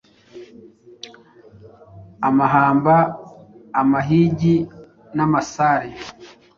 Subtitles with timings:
[2.27, 2.95] amahamba,
[3.81, 4.55] amahigi
[5.15, 5.89] n’amasare